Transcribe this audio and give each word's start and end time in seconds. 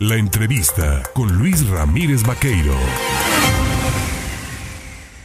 La 0.00 0.16
entrevista 0.16 1.02
con 1.14 1.38
Luis 1.38 1.66
Ramírez 1.70 2.22
Vaqueiro. 2.22 2.74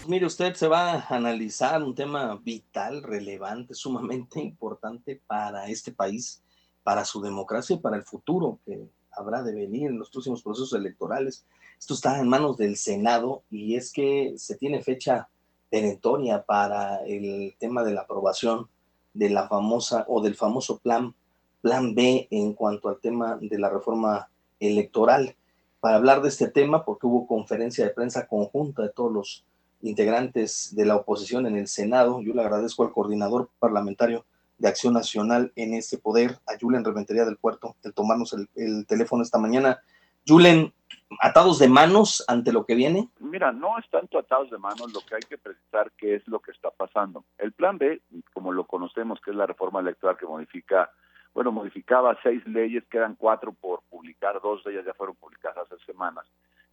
Mire, 0.08 0.26
usted 0.26 0.54
se 0.54 0.70
va 0.70 0.94
a 0.94 1.08
analizar 1.10 1.84
un 1.84 1.94
tema 1.94 2.40
vital, 2.42 3.04
relevante, 3.04 3.74
sumamente 3.74 4.40
importante 4.40 5.22
para 5.28 5.68
este 5.68 5.92
país, 5.92 6.42
para 6.84 7.04
su 7.04 7.22
democracia 7.22 7.76
y 7.76 7.80
para 7.80 7.98
el 7.98 8.04
futuro 8.04 8.60
que 8.66 8.88
habrá 9.12 9.44
de 9.44 9.54
venir 9.54 9.90
en 9.90 10.00
los 10.00 10.10
próximos 10.10 10.42
procesos 10.42 10.72
electorales. 10.72 11.46
Esto 11.78 11.94
está 11.94 12.18
en 12.22 12.30
manos 12.30 12.56
del 12.56 12.78
Senado 12.78 13.44
y 13.52 13.76
es 13.76 13.92
que 13.92 14.36
se 14.38 14.56
tiene 14.56 14.82
fecha 14.82 15.28
perentoria 15.70 16.44
para 16.44 17.04
el 17.06 17.58
tema 17.60 17.84
de 17.84 17.92
la 17.92 18.04
aprobación 18.04 18.70
de 19.14 19.32
la 19.32 19.50
famosa 19.50 20.06
o 20.08 20.22
del 20.22 20.36
famoso 20.36 20.78
plan, 20.78 21.14
plan 21.60 21.94
B 21.94 22.30
en 22.32 22.54
cuanto 22.54 22.88
al 22.88 23.02
tema 23.02 23.38
de 23.42 23.60
la 23.60 23.70
reforma 23.70 24.31
electoral. 24.62 25.36
Para 25.82 25.98
hablar 25.98 26.22
de 26.22 26.30
este 26.30 26.48
tema, 26.48 26.86
porque 26.86 27.08
hubo 27.08 27.28
conferencia 27.28 27.84
de 27.84 27.92
prensa 27.92 28.28
conjunta 28.28 28.84
de 28.84 28.90
todos 28.90 29.12
los 29.12 29.46
integrantes 29.82 30.74
de 30.76 30.86
la 30.86 30.96
oposición 30.96 31.48
en 31.48 31.58
el 31.58 31.68
Senado, 31.68 32.22
yo 32.22 32.34
le 32.34 32.42
agradezco 32.42 32.84
al 32.84 32.94
coordinador 32.94 33.50
parlamentario 33.60 34.26
de 34.60 34.68
Acción 34.68 34.94
Nacional 34.94 35.52
en 35.56 35.74
este 35.74 35.98
poder, 35.98 36.38
a 36.46 36.58
Julen 36.60 36.86
Reventería 36.86 37.26
del 37.26 37.38
Puerto, 37.38 37.76
el 37.84 37.94
tomarnos 37.94 38.34
el, 38.34 38.48
el 38.56 38.86
teléfono 38.86 39.24
esta 39.24 39.40
mañana. 39.40 39.82
Julen, 40.28 40.72
atados 41.20 41.60
de 41.60 41.68
manos 41.68 42.24
ante 42.28 42.54
lo 42.54 42.66
que 42.66 42.76
viene? 42.76 43.10
Mira, 43.20 43.52
no 43.52 43.78
es 43.80 43.90
tanto 43.90 44.20
atados 44.20 44.52
de 44.52 44.58
manos, 44.58 44.94
lo 44.94 45.02
que 45.02 45.16
hay 45.16 45.22
que 45.28 45.38
precisar 45.38 45.92
qué 45.98 46.16
es 46.16 46.28
lo 46.28 46.40
que 46.40 46.52
está 46.52 46.70
pasando. 46.70 47.26
El 47.38 47.54
plan 47.54 47.78
B, 47.78 48.02
como 48.34 48.52
lo 48.52 48.66
conocemos, 48.66 49.20
que 49.22 49.32
es 49.32 49.38
la 49.38 49.48
reforma 49.48 49.80
electoral 49.80 50.18
que 50.18 50.28
modifica, 50.28 50.92
bueno, 51.34 51.52
modificaba 51.52 52.18
seis 52.24 52.46
leyes, 52.48 52.84
quedan 52.90 53.16
cuatro 53.16 53.54
por 53.54 53.82
publicar, 53.90 54.40
dos 54.42 54.64
de 54.64 54.74
ellas 54.74 54.86
ya 54.86 54.94
fueron 54.94 55.16
publicadas 55.16 55.72
hace 55.72 55.84
semanas. 55.86 56.26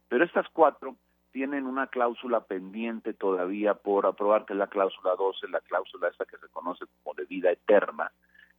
Pero 0.09 0.25
estas 0.25 0.49
cuatro 0.51 0.97
tienen 1.31 1.67
una 1.67 1.87
cláusula 1.87 2.41
pendiente 2.41 3.13
todavía 3.13 3.75
por 3.75 4.07
aprobar, 4.07 4.45
que 4.45 4.55
es 4.55 4.59
la 4.59 4.67
cláusula 4.67 5.15
12, 5.17 5.49
la 5.49 5.61
cláusula 5.61 6.09
esa 6.09 6.25
que 6.25 6.39
se 6.39 6.49
conoce 6.49 6.87
como 7.03 7.15
de 7.15 7.25
vida 7.27 7.51
eterna, 7.51 8.11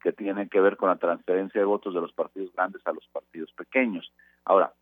que 0.01 0.13
tiene 0.13 0.47
que 0.47 0.61
ver 0.61 0.77
con 0.77 0.89
la 0.89 0.95
transferencia 0.95 1.59
de 1.59 1.65
votos 1.65 1.93
de 1.93 2.01
los 2.01 2.13
partidos 2.13 2.53
grandes 2.53 2.85
a 2.85 2.93
los 2.93 3.05
partidos 3.07 3.51
pequeños. 3.53 4.13
Ahora, 4.45 4.73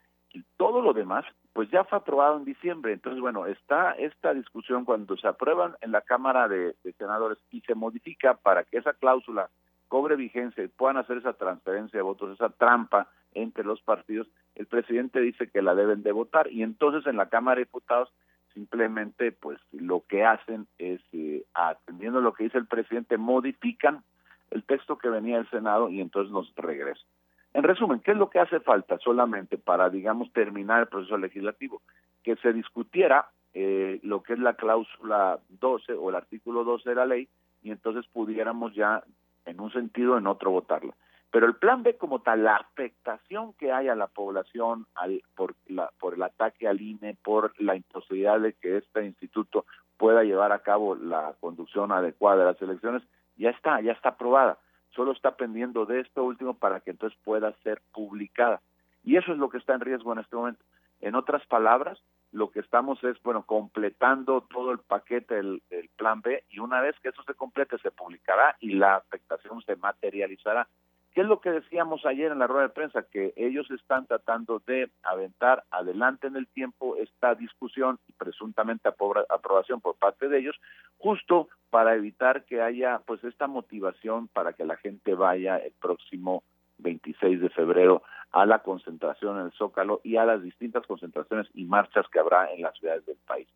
todo 0.57 0.81
lo 0.81 0.93
demás, 0.93 1.25
pues 1.53 1.69
ya 1.71 1.83
fue 1.85 1.97
aprobado 1.97 2.37
en 2.37 2.45
diciembre. 2.45 2.93
Entonces, 2.93 3.21
bueno, 3.21 3.45
está 3.45 3.91
esta 3.93 4.33
discusión 4.33 4.85
cuando 4.85 5.17
se 5.17 5.27
aprueban 5.27 5.75
en 5.81 5.91
la 5.91 6.01
Cámara 6.01 6.47
de, 6.47 6.75
Senadores 6.97 7.37
y 7.51 7.61
se 7.61 7.75
modifica 7.75 8.35
para 8.35 8.63
que 8.63 8.77
esa 8.77 8.93
cláusula 8.93 9.49
cobre 9.87 10.15
vigencia 10.15 10.63
y 10.63 10.67
puedan 10.67 10.97
hacer 10.97 11.17
esa 11.17 11.33
transferencia 11.33 11.97
de 11.97 12.03
votos, 12.03 12.33
esa 12.33 12.49
trampa 12.49 13.09
entre 13.33 13.63
los 13.63 13.81
partidos, 13.81 14.27
el 14.55 14.65
presidente 14.65 15.19
dice 15.19 15.49
que 15.49 15.61
la 15.61 15.75
deben 15.75 16.03
de 16.03 16.11
votar 16.11 16.51
y 16.51 16.63
entonces 16.63 17.05
en 17.07 17.17
la 17.17 17.29
Cámara 17.29 17.55
de 17.55 17.65
Diputados 17.65 18.09
simplemente 18.53 19.31
pues 19.31 19.59
lo 19.71 20.03
que 20.07 20.23
hacen 20.23 20.67
es, 20.79 20.99
eh, 21.11 21.45
atendiendo 21.53 22.21
lo 22.21 22.33
que 22.33 22.45
dice 22.45 22.57
el 22.57 22.65
presidente, 22.65 23.17
modifican 23.17 24.03
el 24.49 24.63
texto 24.63 24.97
que 24.97 25.09
venía 25.09 25.37
del 25.37 25.49
Senado 25.49 25.89
y 25.89 26.01
entonces 26.01 26.31
nos 26.31 26.53
regresan. 26.55 27.05
En 27.53 27.63
resumen, 27.63 27.99
¿qué 27.99 28.11
es 28.11 28.17
lo 28.17 28.29
que 28.29 28.39
hace 28.39 28.59
falta 28.59 28.97
solamente 28.99 29.57
para, 29.57 29.89
digamos, 29.89 30.31
terminar 30.33 30.81
el 30.81 30.87
proceso 30.87 31.17
legislativo? 31.17 31.81
Que 32.23 32.35
se 32.37 32.53
discutiera 32.53 33.29
eh, 33.53 33.99
lo 34.03 34.21
que 34.21 34.33
es 34.33 34.39
la 34.39 34.53
cláusula 34.55 35.39
12 35.49 35.93
o 35.93 36.09
el 36.09 36.15
artículo 36.15 36.63
12 36.63 36.89
de 36.89 36.95
la 36.95 37.05
ley 37.05 37.27
y 37.63 37.71
entonces 37.71 38.05
pudiéramos 38.13 38.73
ya, 38.75 39.03
en 39.47 39.59
un 39.59 39.71
sentido, 39.71 40.13
o 40.13 40.17
en 40.17 40.27
otro, 40.27 40.51
votarla. 40.51 40.93
Pero 41.31 41.45
el 41.45 41.55
plan 41.55 41.83
B 41.83 41.97
como 41.97 42.19
tal, 42.19 42.43
la 42.43 42.55
afectación 42.55 43.53
que 43.53 43.71
hay 43.71 43.89
a 43.89 43.95
la 43.95 44.07
población 44.07 44.85
al, 44.95 45.21
por, 45.35 45.55
la, 45.67 45.91
por 45.99 46.13
el 46.13 46.23
ataque 46.23 46.67
al 46.67 46.79
INE, 46.79 47.17
por 47.21 47.59
la 47.59 47.75
imposibilidad 47.75 48.39
de 48.39 48.53
que 48.53 48.77
este 48.77 49.05
instituto 49.05 49.65
pueda 49.97 50.23
llevar 50.23 50.51
a 50.51 50.59
cabo 50.59 50.95
la 50.95 51.33
conducción 51.39 51.91
adecuada 51.91 52.45
de 52.45 52.51
las 52.51 52.61
elecciones, 52.61 53.03
ya 53.35 53.49
está, 53.49 53.81
ya 53.81 53.91
está 53.91 54.09
aprobada 54.09 54.57
solo 54.97 55.11
está 55.11 55.35
pendiendo 55.35 55.85
de 55.85 56.01
esto 56.01 56.23
último 56.23 56.55
para 56.55 56.79
que 56.79 56.89
entonces 56.89 57.17
pueda 57.23 57.53
ser 57.63 57.81
publicada. 57.93 58.61
Y 59.03 59.15
eso 59.15 59.31
es 59.31 59.37
lo 59.37 59.49
que 59.49 59.59
está 59.59 59.75
en 59.75 59.81
riesgo 59.81 60.11
en 60.11 60.19
este 60.19 60.35
momento. 60.35 60.63
En 60.99 61.15
otras 61.15 61.45
palabras, 61.45 61.99
lo 62.31 62.51
que 62.51 62.59
estamos 62.59 63.03
es, 63.03 63.21
bueno, 63.23 63.43
completando 63.43 64.41
todo 64.49 64.71
el 64.71 64.79
paquete 64.79 65.35
del, 65.35 65.61
plan 65.95 66.21
B 66.21 66.43
y 66.49 66.59
una 66.59 66.81
vez 66.81 66.95
que 67.01 67.09
eso 67.09 67.23
se 67.23 67.33
complete 67.33 67.77
se 67.79 67.91
publicará 67.91 68.55
y 68.59 68.73
la 68.73 68.95
afectación 68.95 69.61
se 69.63 69.75
materializará. 69.75 70.67
¿Qué 71.13 71.21
es 71.21 71.27
lo 71.27 71.41
que 71.41 71.49
decíamos 71.49 72.05
ayer 72.05 72.31
en 72.31 72.37
la 72.37 72.45
rueda 72.45 72.67
de 72.67 72.73
prensa? 72.73 73.01
Que 73.01 73.33
ellos 73.35 73.69
están 73.71 74.05
tratando 74.05 74.61
de 74.67 74.91
aventar 75.01 75.63
adelante 75.71 76.27
en 76.27 76.35
el 76.35 76.45
tiempo 76.47 76.95
esta 76.97 77.33
discusión 77.33 77.97
y 78.07 78.13
presuntamente 78.13 78.87
aprobación 78.87 79.81
por 79.81 79.95
parte 79.95 80.27
de 80.27 80.37
ellos, 80.37 80.55
justo 80.99 81.49
para 81.71 81.95
evitar 81.95 82.45
que 82.45 82.61
haya 82.61 83.01
pues 83.07 83.23
esta 83.23 83.47
motivación 83.47 84.27
para 84.27 84.53
que 84.53 84.65
la 84.65 84.77
gente 84.77 85.15
vaya 85.15 85.57
el 85.57 85.73
próximo 85.81 86.43
26 86.79 87.41
de 87.41 87.49
febrero 87.49 88.03
a 88.31 88.45
la 88.45 88.59
concentración 88.59 89.39
en 89.39 89.45
el 89.45 89.51
Zócalo 89.53 90.01
y 90.03 90.17
a 90.17 90.25
las 90.25 90.41
distintas 90.41 90.85
concentraciones 90.85 91.47
y 91.53 91.65
marchas 91.65 92.07
que 92.09 92.19
habrá 92.19 92.51
en 92.51 92.61
las 92.61 92.77
ciudades 92.77 93.05
del 93.05 93.17
país. 93.25 93.47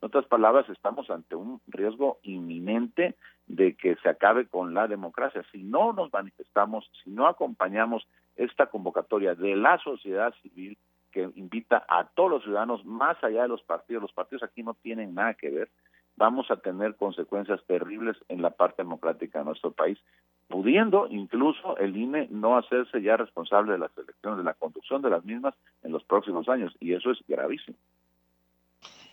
En 0.00 0.06
otras 0.06 0.24
palabras, 0.26 0.68
estamos 0.70 1.10
ante 1.10 1.34
un 1.34 1.60
riesgo 1.66 2.20
inminente 2.22 3.16
de 3.46 3.74
que 3.74 3.96
se 3.96 4.08
acabe 4.08 4.46
con 4.46 4.72
la 4.72 4.88
democracia. 4.88 5.44
Si 5.52 5.62
no 5.62 5.92
nos 5.92 6.10
manifestamos, 6.12 6.90
si 7.04 7.10
no 7.10 7.26
acompañamos 7.26 8.06
esta 8.36 8.66
convocatoria 8.66 9.34
de 9.34 9.56
la 9.56 9.78
sociedad 9.78 10.32
civil 10.40 10.78
que 11.12 11.28
invita 11.34 11.84
a 11.88 12.06
todos 12.14 12.30
los 12.30 12.44
ciudadanos 12.44 12.84
más 12.84 13.22
allá 13.22 13.42
de 13.42 13.48
los 13.48 13.62
partidos, 13.62 14.02
los 14.02 14.12
partidos 14.12 14.42
aquí 14.42 14.62
no 14.62 14.74
tienen 14.74 15.14
nada 15.14 15.34
que 15.34 15.50
ver, 15.50 15.68
vamos 16.16 16.50
a 16.50 16.56
tener 16.56 16.96
consecuencias 16.96 17.62
terribles 17.66 18.16
en 18.28 18.42
la 18.42 18.50
parte 18.50 18.82
democrática 18.82 19.40
de 19.40 19.46
nuestro 19.46 19.72
país, 19.72 19.98
pudiendo 20.50 21.06
incluso 21.08 21.78
el 21.78 21.96
INE 21.96 22.26
no 22.30 22.58
hacerse 22.58 23.00
ya 23.00 23.16
responsable 23.16 23.72
de 23.72 23.78
las 23.78 23.96
elecciones, 23.96 24.38
de 24.38 24.44
la 24.44 24.54
conducción 24.54 25.00
de 25.00 25.08
las 25.08 25.24
mismas 25.24 25.54
en 25.84 25.92
los 25.92 26.02
próximos 26.02 26.48
años, 26.48 26.76
y 26.80 26.92
eso 26.92 27.12
es 27.12 27.18
gravísimo. 27.28 27.76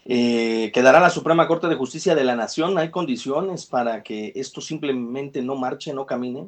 Eh, 0.04 0.72
¿Quedará 0.74 1.00
la 1.00 1.12
Suprema 1.12 1.48
Corte 1.48 1.68
de 1.68 1.76
Justicia 1.76 2.16
de 2.16 2.24
la 2.24 2.36
Nación? 2.36 2.78
¿Hay 2.78 2.90
condiciones 2.90 3.68
para 3.68 4.02
que 4.02 4.32
esto 4.36 4.62
simplemente 4.62 5.42
no 5.44 5.56
marche, 5.56 5.94
no 5.94 6.06
camine? 6.06 6.48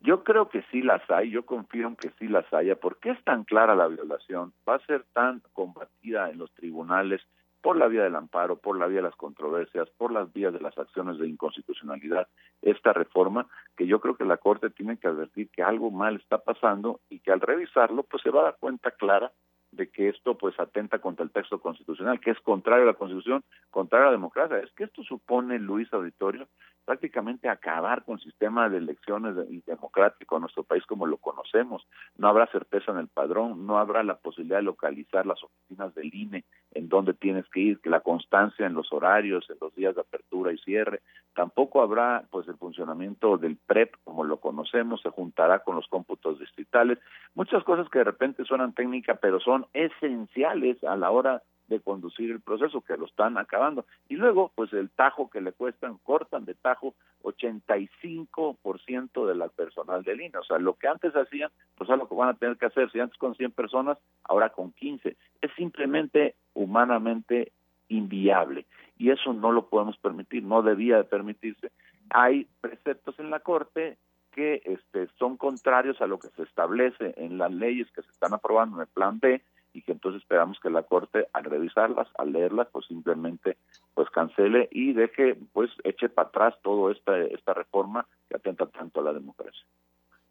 Yo 0.00 0.22
creo 0.24 0.50
que 0.50 0.62
sí 0.70 0.82
las 0.82 1.02
hay, 1.10 1.30
yo 1.30 1.46
confío 1.46 1.88
en 1.88 1.96
que 1.96 2.10
sí 2.18 2.28
las 2.28 2.52
haya. 2.52 2.76
¿Por 2.76 2.98
qué 2.98 3.10
es 3.10 3.24
tan 3.24 3.44
clara 3.44 3.74
la 3.74 3.86
violación? 3.86 4.52
Va 4.68 4.74
a 4.74 4.86
ser 4.86 5.04
tan 5.14 5.42
combatida 5.54 6.28
en 6.28 6.38
los 6.38 6.52
tribunales 6.52 7.22
por 7.66 7.76
la 7.76 7.88
vía 7.88 8.04
del 8.04 8.14
amparo, 8.14 8.54
por 8.54 8.78
la 8.78 8.86
vía 8.86 8.98
de 8.98 9.08
las 9.08 9.16
controversias, 9.16 9.90
por 9.98 10.12
las 10.12 10.32
vías 10.32 10.52
de 10.52 10.60
las 10.60 10.78
acciones 10.78 11.18
de 11.18 11.26
inconstitucionalidad, 11.26 12.28
esta 12.62 12.92
reforma, 12.92 13.48
que 13.76 13.88
yo 13.88 14.00
creo 14.00 14.16
que 14.16 14.24
la 14.24 14.36
Corte 14.36 14.70
tiene 14.70 14.98
que 14.98 15.08
advertir 15.08 15.50
que 15.50 15.64
algo 15.64 15.90
mal 15.90 16.14
está 16.14 16.38
pasando 16.38 17.00
y 17.10 17.18
que 17.18 17.32
al 17.32 17.40
revisarlo, 17.40 18.04
pues 18.04 18.22
se 18.22 18.30
va 18.30 18.42
a 18.42 18.44
dar 18.44 18.56
cuenta 18.60 18.92
clara 18.92 19.32
de 19.72 19.88
que 19.90 20.10
esto 20.10 20.38
pues 20.38 20.54
atenta 20.60 21.00
contra 21.00 21.24
el 21.24 21.32
texto 21.32 21.58
constitucional, 21.58 22.20
que 22.20 22.30
es 22.30 22.38
contrario 22.38 22.84
a 22.84 22.92
la 22.92 22.94
Constitución, 22.94 23.42
contrario 23.72 24.06
a 24.06 24.10
la 24.10 24.16
democracia. 24.16 24.58
Es 24.58 24.70
que 24.70 24.84
esto 24.84 25.02
supone, 25.02 25.58
Luis 25.58 25.92
Auditorio, 25.92 26.46
prácticamente 26.86 27.48
acabar 27.48 28.04
con 28.04 28.14
el 28.14 28.24
sistema 28.24 28.68
de 28.70 28.78
elecciones 28.78 29.34
democrático 29.66 30.36
en 30.36 30.42
nuestro 30.42 30.62
país 30.62 30.86
como 30.86 31.04
lo 31.06 31.18
conocemos. 31.18 31.86
No 32.16 32.28
habrá 32.28 32.46
certeza 32.46 32.92
en 32.92 32.98
el 32.98 33.08
padrón, 33.08 33.66
no 33.66 33.78
habrá 33.78 34.04
la 34.04 34.16
posibilidad 34.16 34.58
de 34.58 34.62
localizar 34.62 35.26
las 35.26 35.42
oficinas 35.42 35.94
del 35.94 36.14
INE 36.14 36.44
en 36.72 36.88
donde 36.88 37.12
tienes 37.12 37.44
que 37.48 37.60
ir, 37.60 37.80
que 37.80 37.90
la 37.90 38.00
constancia 38.00 38.66
en 38.66 38.74
los 38.74 38.92
horarios, 38.92 39.48
en 39.50 39.56
los 39.60 39.74
días 39.74 39.96
de 39.96 40.02
apertura 40.02 40.52
y 40.52 40.58
cierre. 40.58 41.00
Tampoco 41.34 41.82
habrá 41.82 42.24
pues 42.30 42.46
el 42.48 42.56
funcionamiento 42.56 43.36
del 43.36 43.56
PREP 43.56 43.94
como 44.04 44.22
lo 44.24 44.38
conocemos, 44.38 45.02
se 45.02 45.10
juntará 45.10 45.60
con 45.64 45.74
los 45.74 45.88
cómputos 45.88 46.38
distritales. 46.38 46.98
Muchas 47.34 47.64
cosas 47.64 47.88
que 47.90 47.98
de 47.98 48.04
repente 48.04 48.44
suenan 48.44 48.74
técnicas, 48.74 49.18
pero 49.20 49.40
son 49.40 49.66
esenciales 49.72 50.82
a 50.84 50.96
la 50.96 51.10
hora 51.10 51.42
de 51.68 51.80
conducir 51.80 52.30
el 52.30 52.40
proceso, 52.40 52.80
que 52.80 52.96
lo 52.96 53.06
están 53.06 53.38
acabando. 53.38 53.86
Y 54.08 54.16
luego, 54.16 54.52
pues 54.54 54.72
el 54.72 54.90
tajo 54.90 55.30
que 55.30 55.40
le 55.40 55.52
cuestan, 55.52 55.98
cortan 55.98 56.44
de 56.44 56.54
tajo 56.54 56.94
85% 57.22 59.26
de 59.26 59.34
la 59.34 59.48
personal 59.48 60.02
del 60.02 60.20
INE. 60.20 60.38
O 60.38 60.44
sea, 60.44 60.58
lo 60.58 60.74
que 60.74 60.88
antes 60.88 61.14
hacían, 61.14 61.50
pues 61.76 61.90
es 61.90 61.98
lo 61.98 62.08
que 62.08 62.14
van 62.14 62.28
a 62.28 62.34
tener 62.34 62.56
que 62.56 62.66
hacer. 62.66 62.90
Si 62.90 63.00
antes 63.00 63.18
con 63.18 63.34
100 63.34 63.52
personas, 63.52 63.98
ahora 64.24 64.50
con 64.50 64.72
15. 64.72 65.16
Es 65.40 65.50
simplemente 65.56 66.34
humanamente 66.54 67.52
inviable. 67.88 68.66
Y 68.98 69.10
eso 69.10 69.32
no 69.32 69.52
lo 69.52 69.68
podemos 69.68 69.96
permitir, 69.98 70.42
no 70.42 70.62
debía 70.62 70.96
de 70.96 71.04
permitirse. 71.04 71.70
Hay 72.10 72.46
preceptos 72.60 73.18
en 73.18 73.30
la 73.30 73.40
Corte 73.40 73.98
que 74.32 74.62
este, 74.64 75.08
son 75.18 75.36
contrarios 75.36 76.00
a 76.00 76.06
lo 76.06 76.18
que 76.18 76.28
se 76.28 76.42
establece 76.42 77.14
en 77.16 77.38
las 77.38 77.52
leyes 77.52 77.90
que 77.92 78.02
se 78.02 78.10
están 78.10 78.34
aprobando 78.34 78.76
en 78.76 78.82
el 78.82 78.88
Plan 78.88 79.18
B, 79.18 79.42
y 79.76 79.82
que 79.82 79.92
entonces 79.92 80.22
esperamos 80.22 80.58
que 80.60 80.70
la 80.70 80.84
Corte 80.84 81.28
al 81.34 81.44
revisarlas, 81.44 82.08
al 82.16 82.32
leerlas, 82.32 82.68
pues 82.72 82.86
simplemente 82.86 83.58
pues 83.92 84.08
cancele 84.08 84.70
y 84.72 84.94
deje, 84.94 85.36
pues 85.52 85.70
eche 85.84 86.08
para 86.08 86.28
atrás 86.28 86.54
toda 86.62 86.92
esta, 86.92 87.18
esta 87.18 87.52
reforma 87.52 88.06
que 88.28 88.36
atenta 88.36 88.66
tanto 88.66 89.00
a 89.00 89.04
la 89.04 89.12
democracia. 89.12 89.66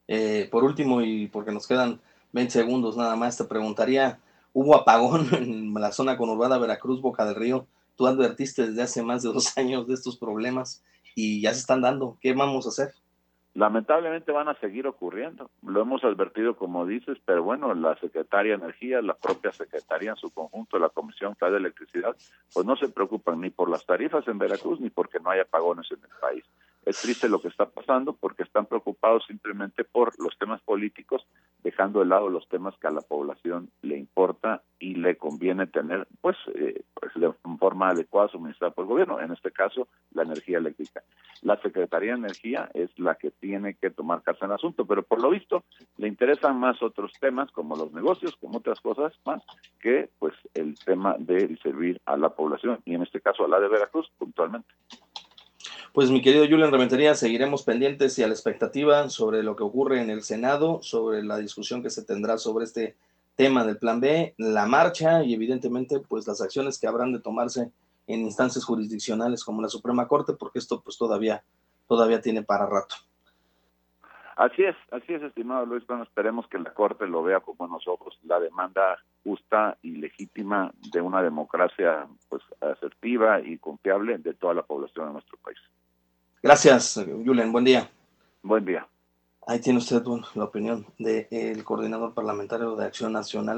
Eh, 0.08 0.48
por 0.52 0.64
último, 0.64 1.04
y 1.04 1.28
porque 1.28 1.52
nos 1.52 1.68
quedan 1.68 2.00
20 2.34 2.52
segundos 2.52 2.98
nada 2.98 3.16
más, 3.16 3.38
te 3.38 3.44
preguntaría, 3.44 4.20
hubo 4.52 4.76
apagón 4.76 5.28
en 5.34 5.74
la 5.76 5.92
zona 5.92 6.18
conurbada 6.18 6.58
Veracruz, 6.58 7.00
Boca 7.02 7.24
del 7.24 7.36
Río, 7.36 7.68
tú 7.96 8.08
advertiste 8.08 8.68
desde 8.68 8.82
hace 8.82 9.04
más 9.04 9.22
de 9.22 9.32
dos 9.32 9.56
años 9.60 9.88
de 9.88 9.94
estos 9.94 10.18
problemas 10.18 10.84
y 11.14 11.40
ya 11.42 11.54
se 11.54 11.60
están 11.60 11.82
dando, 11.82 12.18
¿qué 12.20 12.34
vamos 12.34 12.66
a 12.66 12.70
hacer? 12.70 12.96
Lamentablemente 13.56 14.34
van 14.34 14.50
a 14.50 14.60
seguir 14.60 14.86
ocurriendo. 14.86 15.50
Lo 15.66 15.82
hemos 15.82 16.04
advertido, 16.04 16.58
como 16.58 16.86
dices, 16.86 17.18
pero 17.26 17.42
bueno, 17.42 17.74
la 17.74 17.98
Secretaría 17.98 18.58
de 18.58 18.64
Energía, 18.64 19.02
la 19.02 19.16
propia 19.16 19.52
Secretaría 19.54 20.12
en 20.12 20.18
su 20.18 20.30
conjunto, 20.30 20.78
la 20.78 20.90
Comisión 20.90 21.36
Federal 21.38 21.54
de 21.54 21.70
Electricidad, 21.70 22.16
pues 22.54 22.66
no 22.66 22.76
se 22.76 22.90
preocupan 22.90 23.40
ni 23.40 23.50
por 23.50 23.70
las 23.70 23.86
tarifas 23.86 24.28
en 24.28 24.38
Veracruz 24.38 24.82
ni 24.82 24.90
porque 24.90 25.20
no 25.22 25.30
haya 25.30 25.44
apagones 25.44 25.90
en 25.92 26.00
el 26.04 26.20
país. 26.20 26.44
Es 26.86 27.02
triste 27.02 27.30
lo 27.30 27.42
que 27.42 27.48
está 27.48 27.66
pasando 27.66 28.14
porque 28.14 28.44
están 28.44 28.68
preocupados 28.68 29.24
simplemente 29.26 29.86
por 29.86 30.14
los 30.22 30.38
temas 30.38 30.62
políticos, 30.62 31.26
dejando 31.64 32.02
de 32.02 32.06
lado 32.06 32.30
los 32.30 32.48
temas 32.50 32.78
que 32.78 32.88
a 32.88 32.92
la 32.92 33.02
población 33.02 33.72
le 33.82 33.98
importa 33.98 34.62
y 34.80 34.96
le 34.96 35.18
conviene 35.18 35.66
tener, 35.66 36.08
pues, 36.22 36.38
eh, 36.54 36.84
pues 36.94 37.12
de 37.16 37.34
forma 37.58 37.90
adecuada 37.90 38.28
suministrada 38.28 38.74
por 38.74 38.84
el 38.84 38.90
gobierno, 38.90 39.20
en 39.20 39.32
este 39.32 39.52
caso, 39.52 39.88
la 40.12 40.24
energía 40.24 40.60
eléctrica. 40.60 41.02
La 41.42 41.60
Secretaría 41.62 42.12
de 42.12 42.20
Energía 42.20 42.70
es 42.74 42.90
la 42.98 43.16
que 43.16 43.32
tiene 43.32 43.76
que 43.76 43.90
tomar 43.90 44.24
carta 44.24 44.46
en 44.46 44.52
el 44.52 44.56
asunto, 44.56 44.86
pero 44.86 45.04
por 45.04 45.22
lo 45.22 45.30
visto 45.30 45.64
le 45.98 46.08
interesan 46.08 46.60
más 46.60 46.82
otros 46.82 47.12
temas 47.20 47.52
como 47.52 47.76
los 47.76 47.92
negocios, 47.94 48.36
como 48.38 48.60
otras 48.60 48.80
cosas 48.80 49.14
más, 49.26 49.44
que 49.80 50.10
pues 50.20 50.34
el 50.54 50.78
tema 50.80 51.16
de 51.20 51.58
servir 51.62 52.02
a 52.06 52.18
la 52.18 52.30
población 52.30 52.80
y 52.86 52.96
en 52.96 53.04
este 53.04 53.22
caso 53.22 53.46
a 53.46 53.48
la 53.48 53.60
de 53.60 53.68
Veracruz 53.68 54.12
puntualmente. 54.18 54.74
Pues 55.94 56.12
mi 56.12 56.22
querido 56.22 56.46
Julián 56.46 56.74
Rementería, 56.74 57.16
seguiremos 57.16 57.64
pendientes 57.64 58.20
y 58.20 58.24
a 58.24 58.28
la 58.28 58.34
expectativa 58.34 59.10
sobre 59.10 59.44
lo 59.44 59.56
que 59.56 59.64
ocurre 59.64 60.02
en 60.02 60.10
el 60.10 60.24
Senado, 60.24 60.80
sobre 60.82 61.24
la 61.24 61.38
discusión 61.38 61.82
que 61.82 61.90
se 61.90 62.04
tendrá 62.04 62.38
sobre 62.38 62.66
este 62.66 62.96
tema 63.36 63.64
del 63.64 63.78
Plan 63.78 64.00
B, 64.00 64.34
la 64.38 64.66
marcha 64.66 65.24
y 65.24 65.34
evidentemente 65.34 66.00
pues 66.00 66.28
las 66.28 66.42
acciones 66.42 66.80
que 66.80 66.88
habrán 66.88 67.14
de 67.14 67.20
tomarse 67.20 67.72
en 68.08 68.22
instancias 68.22 68.64
jurisdiccionales 68.64 69.44
como 69.44 69.62
la 69.62 69.70
Suprema 69.70 70.08
Corte, 70.08 70.34
porque 70.34 70.60
esto 70.60 70.82
pues 70.82 70.98
todavía, 70.98 71.44
todavía 71.88 72.22
tiene 72.22 72.44
para 72.44 72.66
rato. 72.66 72.96
Así 74.36 74.64
es, 74.64 74.76
así 74.92 75.14
es, 75.14 75.24
estimado 75.24 75.66
Luis. 75.66 75.88
Bueno, 75.88 76.04
esperemos 76.04 76.46
que 76.48 76.60
la 76.60 76.74
Corte 76.74 77.08
lo 77.08 77.24
vea 77.24 77.40
con 77.40 77.56
buenos 77.56 77.88
ojos, 77.88 78.20
la 78.24 78.40
demanda 78.40 78.98
justa 79.24 79.78
y 79.82 79.96
legítima 79.96 80.74
de 80.92 81.00
una 81.00 81.22
democracia 81.22 82.06
pues 82.28 82.44
asertiva 82.60 83.40
y 83.40 83.58
confiable 83.58 84.18
de 84.18 84.34
toda 84.34 84.54
la 84.54 84.64
población 84.64 85.08
de 85.08 85.14
nuestro 85.14 85.38
país. 85.38 85.58
Gracias, 86.44 87.02
Julen. 87.26 87.52
Buen 87.52 87.64
día. 87.64 87.90
Buen 88.44 88.66
día. 88.66 88.86
Ahí 89.48 89.62
tiene 89.62 89.80
usted 89.80 90.04
la 90.34 90.44
opinión 90.44 90.86
del 91.00 91.64
coordinador 91.64 92.14
parlamentario 92.14 92.76
de 92.76 92.86
Acción 92.86 93.14
Nacional. 93.14 93.54